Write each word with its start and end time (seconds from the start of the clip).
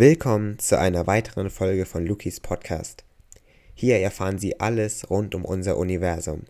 Willkommen 0.00 0.60
zu 0.60 0.78
einer 0.78 1.08
weiteren 1.08 1.50
Folge 1.50 1.84
von 1.84 2.06
Lukis 2.06 2.38
Podcast. 2.38 3.02
Hier 3.74 3.98
erfahren 3.98 4.38
Sie 4.38 4.60
alles 4.60 5.10
rund 5.10 5.34
um 5.34 5.44
unser 5.44 5.76
Universum. 5.76 6.42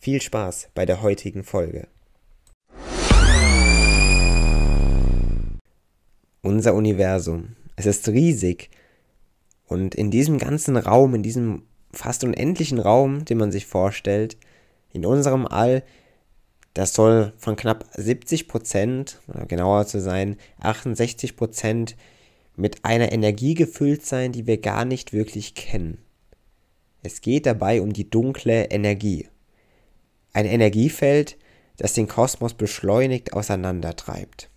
Viel 0.00 0.20
Spaß 0.20 0.70
bei 0.74 0.84
der 0.84 1.00
heutigen 1.00 1.44
Folge. 1.44 1.86
Unser 6.42 6.74
Universum. 6.74 7.54
Es 7.76 7.86
ist 7.86 8.08
riesig. 8.08 8.70
Und 9.68 9.94
in 9.94 10.10
diesem 10.10 10.38
ganzen 10.38 10.76
Raum, 10.76 11.14
in 11.14 11.22
diesem 11.22 11.62
fast 11.92 12.24
unendlichen 12.24 12.80
Raum, 12.80 13.24
den 13.24 13.38
man 13.38 13.52
sich 13.52 13.66
vorstellt, 13.66 14.36
in 14.92 15.06
unserem 15.06 15.46
All, 15.46 15.84
das 16.72 16.92
soll 16.92 17.34
von 17.36 17.54
knapp 17.54 17.84
70 17.92 18.48
Prozent, 18.48 19.20
genauer 19.46 19.86
zu 19.86 20.00
sein, 20.00 20.38
68 20.58 21.36
Prozent 21.36 21.94
mit 22.56 22.84
einer 22.84 23.12
Energie 23.12 23.54
gefüllt 23.54 24.04
sein, 24.04 24.32
die 24.32 24.46
wir 24.46 24.58
gar 24.60 24.84
nicht 24.84 25.12
wirklich 25.12 25.54
kennen. 25.54 25.98
Es 27.02 27.20
geht 27.20 27.46
dabei 27.46 27.82
um 27.82 27.92
die 27.92 28.08
dunkle 28.08 28.64
Energie. 28.70 29.28
Ein 30.32 30.46
Energiefeld, 30.46 31.36
das 31.76 31.92
den 31.92 32.08
Kosmos 32.08 32.54
beschleunigt 32.54 33.32
auseinandertreibt. 33.32 34.50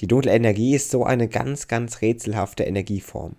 Die 0.00 0.06
dunkle 0.06 0.32
Energie 0.32 0.74
ist 0.74 0.90
so 0.90 1.04
eine 1.04 1.28
ganz, 1.28 1.68
ganz 1.68 2.00
rätselhafte 2.00 2.64
Energieform. 2.64 3.36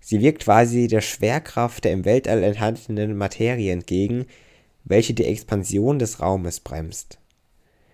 Sie 0.00 0.20
wirkt 0.20 0.44
quasi 0.44 0.88
der 0.88 1.00
Schwerkraft 1.00 1.84
der 1.84 1.92
im 1.92 2.04
Weltall 2.04 2.42
enthaltenen 2.42 3.16
Materie 3.16 3.72
entgegen, 3.72 4.26
welche 4.84 5.14
die 5.14 5.24
Expansion 5.24 5.98
des 5.98 6.20
Raumes 6.20 6.60
bremst. 6.60 7.18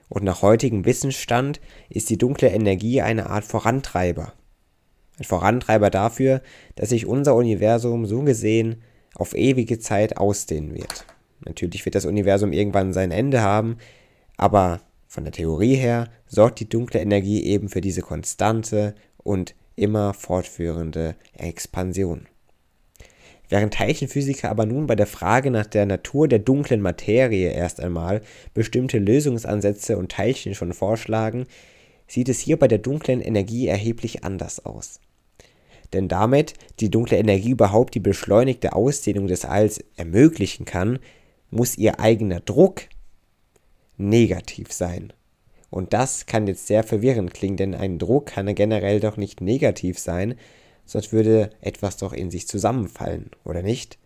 Und 0.09 0.25
nach 0.25 0.43
heutigem 0.43 0.85
Wissensstand 0.85 1.61
ist 1.91 2.11
die 2.11 2.19
dunkle 2.19 2.49
Energie 2.49 3.03
eine 3.03 3.29
Art 3.29 3.45
Vorantreiber. 3.45 4.33
Ein 5.19 5.25
Vorantreiber 5.25 5.91
dafür, 5.91 6.43
dass 6.77 6.91
sich 6.91 7.07
unser 7.07 7.35
Universum 7.35 8.07
so 8.07 8.23
gesehen 8.23 8.83
auf 9.15 9.35
ewige 9.35 9.79
Zeit 9.79 10.17
ausdehnen 10.17 10.75
wird. 10.75 11.05
Natürlich 11.45 11.85
wird 11.85 11.95
das 11.95 12.07
Universum 12.07 12.53
irgendwann 12.53 12.93
sein 12.93 13.11
Ende 13.11 13.43
haben, 13.43 13.79
aber 14.37 14.81
von 15.07 15.25
der 15.25 15.33
Theorie 15.33 15.75
her 15.75 16.09
sorgt 16.27 16.61
die 16.61 16.69
dunkle 16.69 17.01
Energie 17.01 17.43
eben 17.45 17.69
für 17.69 17.81
diese 17.81 18.03
konstante 18.03 18.95
und 19.17 19.55
immer 19.75 20.15
fortführende 20.15 21.17
Expansion. 21.33 22.27
Während 23.49 23.75
Teilchenphysiker 23.75 24.51
aber 24.51 24.67
nun 24.67 24.87
bei 24.87 24.95
der 24.95 25.07
Frage 25.07 25.51
nach 25.51 25.67
der 25.67 25.87
Natur 25.87 26.29
der 26.29 26.39
dunklen 26.39 26.81
Materie 26.81 27.51
erst 27.51 27.81
einmal 27.81 28.21
bestimmte 28.53 28.99
Lösungsansätze 28.99 29.97
und 29.97 30.13
Teilchen 30.13 30.55
schon 30.55 30.75
vorschlagen, 30.75 31.47
sieht 32.07 32.29
es 32.29 32.41
hier 32.41 32.59
bei 32.59 32.69
der 32.69 32.79
dunklen 32.79 33.21
Energie 33.21 33.67
erheblich 33.67 34.25
anders 34.25 34.65
aus. 34.65 35.01
Denn 35.93 36.09
damit 36.09 36.55
die 36.81 36.91
dunkle 36.91 37.17
Energie 37.17 37.51
überhaupt 37.51 37.95
die 37.95 38.01
beschleunigte 38.01 38.75
Ausdehnung 38.75 39.27
des 39.27 39.45
Alls 39.45 39.83
ermöglichen 39.97 40.67
kann, 40.67 40.99
muss 41.51 41.79
ihr 41.79 41.99
eigener 41.99 42.41
Druck 42.41 42.83
negativ 43.97 44.73
sein. 44.73 45.13
Und 45.71 45.93
das 45.93 46.27
kann 46.27 46.47
jetzt 46.47 46.67
sehr 46.67 46.83
verwirrend 46.83 47.33
klingen, 47.33 47.57
denn 47.57 47.75
ein 47.75 47.99
Druck 47.99 48.27
kann 48.27 48.55
generell 48.55 49.01
doch 49.01 49.17
nicht 49.17 49.41
negativ 49.41 49.99
sein, 49.99 50.35
sonst 50.89 51.13
würde 51.13 51.51
etwas 51.61 51.99
doch 51.99 52.13
in 52.13 52.31
sich 52.31 52.49
zusammenfallen, 52.49 53.31
oder 53.45 53.63
nicht? 53.63 53.99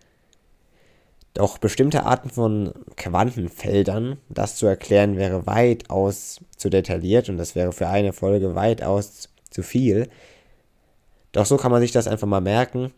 Doch 1.33 1.56
bestimmte 1.56 2.05
Arten 2.05 2.28
von 2.28 2.75
Quantenfeldern, 2.97 4.19
das 4.28 4.56
zu 4.56 4.66
erklären 4.66 5.16
wäre 5.16 5.47
weitaus 5.47 6.41
zu 6.56 6.69
detailliert 6.69 7.30
und 7.30 7.38
das 7.38 7.55
wäre 7.55 7.72
für 7.72 7.88
eine 7.88 8.12
Folge 8.12 8.55
weitaus 8.55 9.30
zu 9.48 9.62
viel. 9.62 10.08
Doch 11.30 11.47
so 11.47 11.56
kann 11.56 11.70
man 11.70 11.80
sich 11.80 11.92
das 11.92 12.08
einfach 12.08 12.27
mal 12.27 12.42
merken. 12.42 12.92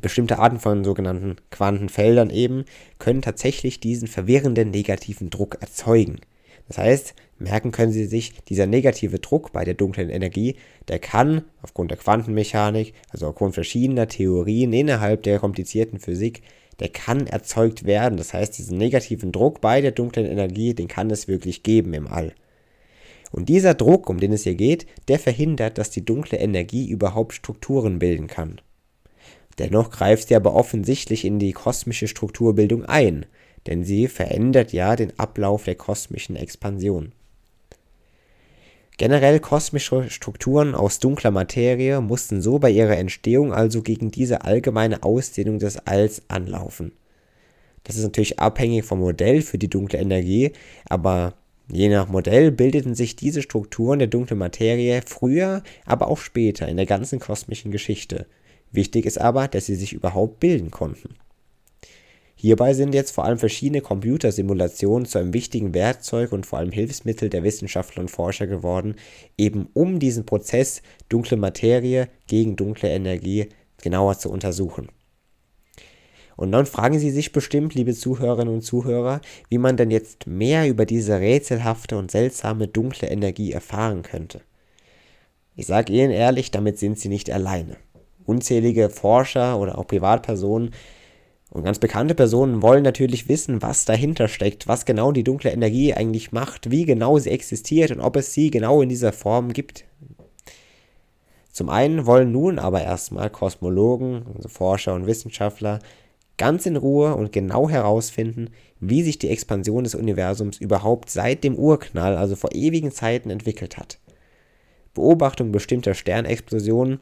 Bestimmte 0.00 0.40
Arten 0.40 0.58
von 0.58 0.82
sogenannten 0.82 1.36
Quantenfeldern 1.50 2.30
eben 2.30 2.64
können 2.98 3.22
tatsächlich 3.22 3.78
diesen 3.78 4.08
verwirrenden 4.08 4.70
negativen 4.70 5.30
Druck 5.30 5.58
erzeugen. 5.60 6.20
Das 6.68 6.78
heißt, 6.78 7.14
merken 7.38 7.72
können 7.72 7.92
Sie 7.92 8.04
sich, 8.04 8.34
dieser 8.44 8.66
negative 8.66 9.18
Druck 9.18 9.52
bei 9.52 9.64
der 9.64 9.74
dunklen 9.74 10.10
Energie, 10.10 10.56
der 10.88 10.98
kann 10.98 11.42
aufgrund 11.62 11.90
der 11.90 11.98
Quantenmechanik, 11.98 12.92
also 13.10 13.26
aufgrund 13.26 13.54
verschiedener 13.54 14.06
Theorien 14.06 14.72
innerhalb 14.72 15.22
der 15.22 15.38
komplizierten 15.38 15.98
Physik, 15.98 16.42
der 16.78 16.90
kann 16.90 17.26
erzeugt 17.26 17.84
werden. 17.84 18.18
Das 18.18 18.34
heißt, 18.34 18.56
diesen 18.58 18.78
negativen 18.78 19.32
Druck 19.32 19.60
bei 19.60 19.80
der 19.80 19.92
dunklen 19.92 20.26
Energie, 20.26 20.74
den 20.74 20.88
kann 20.88 21.10
es 21.10 21.26
wirklich 21.26 21.62
geben 21.62 21.94
im 21.94 22.06
All. 22.06 22.34
Und 23.30 23.48
dieser 23.48 23.74
Druck, 23.74 24.08
um 24.08 24.20
den 24.20 24.32
es 24.32 24.44
hier 24.44 24.54
geht, 24.54 24.86
der 25.08 25.18
verhindert, 25.18 25.78
dass 25.78 25.90
die 25.90 26.04
dunkle 26.04 26.38
Energie 26.38 26.88
überhaupt 26.88 27.34
Strukturen 27.34 27.98
bilden 27.98 28.26
kann. 28.26 28.60
Dennoch 29.58 29.90
greift 29.90 30.28
sie 30.28 30.36
aber 30.36 30.54
offensichtlich 30.54 31.24
in 31.24 31.38
die 31.38 31.52
kosmische 31.52 32.08
Strukturbildung 32.08 32.84
ein 32.84 33.26
denn 33.66 33.84
sie 33.84 34.08
verändert 34.08 34.72
ja 34.72 34.96
den 34.96 35.18
Ablauf 35.18 35.64
der 35.64 35.74
kosmischen 35.74 36.36
Expansion. 36.36 37.12
Generell 38.98 39.38
kosmische 39.38 40.10
Strukturen 40.10 40.74
aus 40.74 40.98
dunkler 40.98 41.30
Materie 41.30 42.00
mussten 42.00 42.42
so 42.42 42.58
bei 42.58 42.70
ihrer 42.70 42.96
Entstehung 42.96 43.52
also 43.52 43.80
gegen 43.80 44.10
diese 44.10 44.42
allgemeine 44.42 45.04
Ausdehnung 45.04 45.60
des 45.60 45.78
Alls 45.86 46.22
anlaufen. 46.26 46.90
Das 47.84 47.94
ist 47.94 48.02
natürlich 48.02 48.40
abhängig 48.40 48.84
vom 48.84 48.98
Modell 48.98 49.42
für 49.42 49.56
die 49.56 49.70
dunkle 49.70 50.00
Energie, 50.00 50.50
aber 50.88 51.34
je 51.70 51.88
nach 51.88 52.08
Modell 52.08 52.50
bildeten 52.50 52.96
sich 52.96 53.14
diese 53.14 53.40
Strukturen 53.40 54.00
der 54.00 54.08
dunklen 54.08 54.38
Materie 54.38 55.00
früher, 55.06 55.62
aber 55.86 56.08
auch 56.08 56.18
später 56.18 56.66
in 56.66 56.76
der 56.76 56.86
ganzen 56.86 57.20
kosmischen 57.20 57.70
Geschichte. 57.70 58.26
Wichtig 58.72 59.06
ist 59.06 59.20
aber, 59.20 59.46
dass 59.46 59.66
sie 59.66 59.76
sich 59.76 59.92
überhaupt 59.92 60.40
bilden 60.40 60.72
konnten. 60.72 61.14
Hierbei 62.40 62.72
sind 62.72 62.94
jetzt 62.94 63.10
vor 63.10 63.24
allem 63.24 63.38
verschiedene 63.38 63.80
Computersimulationen 63.80 65.06
zu 65.06 65.18
einem 65.18 65.34
wichtigen 65.34 65.74
Werkzeug 65.74 66.30
und 66.30 66.46
vor 66.46 66.60
allem 66.60 66.70
Hilfsmittel 66.70 67.28
der 67.28 67.42
Wissenschaftler 67.42 68.00
und 68.00 68.12
Forscher 68.12 68.46
geworden, 68.46 68.94
eben 69.36 69.68
um 69.74 69.98
diesen 69.98 70.24
Prozess 70.24 70.80
dunkle 71.08 71.36
Materie 71.36 72.08
gegen 72.28 72.54
dunkle 72.54 72.90
Energie 72.90 73.48
genauer 73.82 74.20
zu 74.20 74.30
untersuchen. 74.30 74.88
Und 76.36 76.52
dann 76.52 76.66
fragen 76.66 77.00
Sie 77.00 77.10
sich 77.10 77.32
bestimmt, 77.32 77.74
liebe 77.74 77.92
Zuhörerinnen 77.92 78.54
und 78.54 78.62
Zuhörer, 78.62 79.20
wie 79.48 79.58
man 79.58 79.76
denn 79.76 79.90
jetzt 79.90 80.28
mehr 80.28 80.68
über 80.68 80.86
diese 80.86 81.18
rätselhafte 81.18 81.98
und 81.98 82.12
seltsame 82.12 82.68
dunkle 82.68 83.08
Energie 83.08 83.50
erfahren 83.50 84.02
könnte. 84.02 84.42
Ich 85.56 85.66
sage 85.66 85.92
Ihnen 85.92 86.12
ehrlich, 86.12 86.52
damit 86.52 86.78
sind 86.78 87.00
Sie 87.00 87.08
nicht 87.08 87.32
alleine. 87.32 87.78
Unzählige 88.26 88.90
Forscher 88.90 89.58
oder 89.58 89.76
auch 89.76 89.88
Privatpersonen 89.88 90.70
und 91.58 91.64
ganz 91.64 91.78
bekannte 91.78 92.14
Personen 92.14 92.62
wollen 92.62 92.84
natürlich 92.84 93.28
wissen, 93.28 93.60
was 93.62 93.84
dahinter 93.84 94.28
steckt, 94.28 94.68
was 94.68 94.84
genau 94.84 95.12
die 95.12 95.24
dunkle 95.24 95.50
Energie 95.50 95.92
eigentlich 95.92 96.32
macht, 96.32 96.70
wie 96.70 96.84
genau 96.84 97.18
sie 97.18 97.30
existiert 97.30 97.90
und 97.90 98.00
ob 98.00 98.16
es 98.16 98.32
sie 98.32 98.50
genau 98.50 98.80
in 98.80 98.88
dieser 98.88 99.12
Form 99.12 99.52
gibt. 99.52 99.84
Zum 101.50 101.68
einen 101.68 102.06
wollen 102.06 102.30
nun 102.30 102.60
aber 102.60 102.82
erstmal 102.82 103.28
Kosmologen, 103.30 104.26
also 104.36 104.48
Forscher 104.48 104.94
und 104.94 105.06
Wissenschaftler, 105.06 105.80
ganz 106.36 106.64
in 106.66 106.76
Ruhe 106.76 107.16
und 107.16 107.32
genau 107.32 107.68
herausfinden, 107.68 108.50
wie 108.78 109.02
sich 109.02 109.18
die 109.18 109.28
Expansion 109.28 109.82
des 109.82 109.96
Universums 109.96 110.58
überhaupt 110.58 111.10
seit 111.10 111.42
dem 111.42 111.56
Urknall, 111.56 112.16
also 112.16 112.36
vor 112.36 112.54
ewigen 112.54 112.92
Zeiten, 112.92 113.30
entwickelt 113.30 113.76
hat. 113.76 113.98
Beobachtung 114.94 115.50
bestimmter 115.50 115.94
Sternexplosionen 115.94 117.00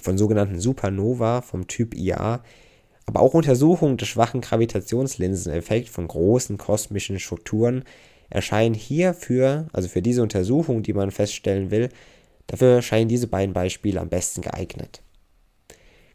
von 0.00 0.16
sogenannten 0.16 0.58
Supernova 0.58 1.42
vom 1.42 1.66
Typ 1.66 1.94
Ia 1.94 2.42
aber 3.10 3.22
auch 3.22 3.34
Untersuchungen 3.34 3.96
des 3.96 4.06
schwachen 4.06 4.40
Gravitationslinseneffekts 4.40 5.90
von 5.90 6.06
großen 6.06 6.58
kosmischen 6.58 7.18
Strukturen 7.18 7.82
erscheinen 8.28 8.74
hierfür, 8.74 9.66
also 9.72 9.88
für 9.88 10.00
diese 10.00 10.22
Untersuchung, 10.22 10.84
die 10.84 10.92
man 10.92 11.10
feststellen 11.10 11.72
will, 11.72 11.88
dafür 12.46 12.76
erscheinen 12.76 13.08
diese 13.08 13.26
beiden 13.26 13.52
Beispiele 13.52 14.00
am 14.00 14.08
besten 14.08 14.42
geeignet. 14.42 15.02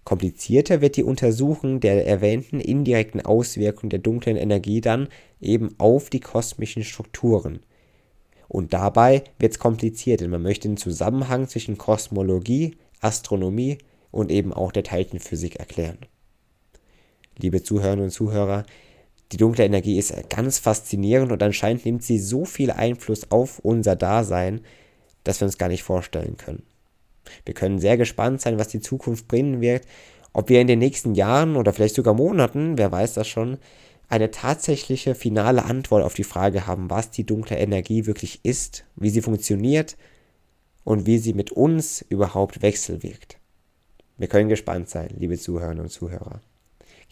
Komplizierter 0.06 0.80
wird 0.80 0.96
die 0.96 1.04
Untersuchung 1.04 1.82
der 1.82 2.08
erwähnten 2.08 2.62
indirekten 2.62 3.20
Auswirkungen 3.20 3.90
der 3.90 4.00
dunklen 4.00 4.38
Energie 4.38 4.80
dann 4.80 5.10
eben 5.42 5.76
auf 5.78 6.10
die 6.10 6.22
kosmischen 6.22 6.86
Strukturen. 6.86 7.60
Und 8.48 8.72
dabei 8.72 9.26
wird 9.38 9.52
es 9.52 9.60
kompliziert, 9.60 10.22
denn 10.22 10.30
man 10.30 10.44
möchte 10.44 10.70
den 10.70 10.78
Zusammenhang 10.78 11.50
zwischen 11.50 11.78
Kosmologie, 11.78 12.78
Astronomie 13.02 13.80
und 14.12 14.32
eben 14.32 14.54
auch 14.54 14.72
der 14.72 14.84
Teilchenphysik 14.84 15.58
erklären 15.58 15.98
liebe 17.38 17.64
Zuhörerinnen 17.64 18.06
und 18.06 18.12
Zuhörer, 18.12 18.66
die 19.32 19.38
dunkle 19.38 19.66
Energie 19.66 19.98
ist 19.98 20.14
ganz 20.30 20.60
faszinierend 20.60 21.32
und 21.32 21.42
anscheinend 21.42 21.86
nimmt 21.86 22.04
sie 22.04 22.20
so 22.20 22.46
viel 22.46 22.72
Einfluss 22.72 23.32
auf 23.32 23.60
unser 23.60 23.96
Dasein, 23.96 24.62
dass 25.24 25.42
wir 25.42 25.46
uns 25.46 25.58
gar 25.58 25.70
nicht 25.70 25.84
vorstellen 25.84 26.38
können. 26.38 26.64
Wir 27.44 27.56
können 27.56 27.80
sehr 27.80 27.98
gespannt 27.98 28.42
sein, 28.42 28.60
was 28.60 28.68
die 28.68 28.82
Zukunft 28.82 29.28
bringen 29.28 29.62
wird, 29.62 29.86
ob 30.32 30.50
wir 30.50 30.62
in 30.62 30.68
den 30.68 30.80
nächsten 30.80 31.16
Jahren 31.16 31.56
oder 31.56 31.74
vielleicht 31.74 31.96
sogar 31.96 32.14
Monaten, 32.14 32.78
wer 32.78 32.92
weiß 32.92 33.16
das 33.16 33.28
schon, 33.28 33.58
eine 34.10 34.30
tatsächliche 34.30 35.16
finale 35.16 35.66
Antwort 35.66 36.04
auf 36.04 36.14
die 36.14 36.24
Frage 36.24 36.68
haben, 36.68 36.90
was 36.90 37.10
die 37.10 37.26
dunkle 37.26 37.58
Energie 37.58 38.06
wirklich 38.06 38.42
ist, 38.44 38.86
wie 38.96 39.10
sie 39.10 39.22
funktioniert 39.22 39.98
und 40.84 41.08
wie 41.08 41.18
sie 41.18 41.34
mit 41.34 41.52
uns 41.52 42.06
überhaupt 42.10 42.62
wechselwirkt. 42.62 43.40
Wir 44.18 44.28
können 44.28 44.50
gespannt 44.50 44.90
sein, 44.90 45.10
liebe 45.18 45.38
Zuhörerinnen 45.38 45.84
und 45.84 45.90
Zuhörer. 45.90 46.42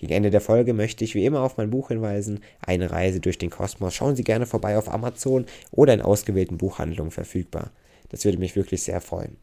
Gegen 0.04 0.16
Ende 0.16 0.32
der 0.32 0.42
Folge 0.42 0.74
möchte 0.74 1.06
ich 1.06 1.16
wie 1.16 1.24
immer 1.24 1.44
auf 1.44 1.56
mein 1.56 1.70
Buch 1.70 1.88
hinweisen, 1.88 2.42
Eine 2.60 2.92
Reise 2.92 3.22
durch 3.22 3.38
den 3.38 3.50
Kosmos. 3.50 3.96
Schauen 3.96 4.18
Sie 4.18 4.26
gerne 4.26 4.46
vorbei 4.46 4.78
auf 4.78 4.94
Amazon 4.94 5.46
oder 5.72 5.94
in 5.94 6.02
ausgewählten 6.02 6.58
Buchhandlungen 6.58 7.10
verfügbar. 7.10 7.72
Das 8.10 8.26
würde 8.26 8.38
mich 8.38 8.58
wirklich 8.58 8.84
sehr 8.84 9.00
freuen. 9.00 9.38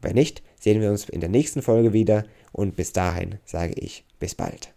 Wenn 0.00 0.14
nicht, 0.14 0.42
sehen 0.58 0.80
wir 0.80 0.90
uns 0.90 1.06
in 1.10 1.20
der 1.20 1.28
nächsten 1.28 1.60
Folge 1.60 1.92
wieder 1.92 2.24
und 2.50 2.76
bis 2.76 2.94
dahin 2.94 3.34
sage 3.44 3.74
ich 3.74 4.06
bis 4.18 4.34
bald. 4.34 4.72